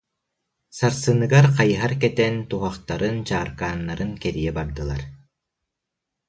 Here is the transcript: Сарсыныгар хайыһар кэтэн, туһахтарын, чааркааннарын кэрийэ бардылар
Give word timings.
Сарсыныгар 0.77 1.45
хайыһар 1.55 1.93
кэтэн, 2.01 2.35
туһахтарын, 2.49 3.17
чааркааннарын 3.27 4.11
кэрийэ 4.21 4.51
бардылар 4.57 5.01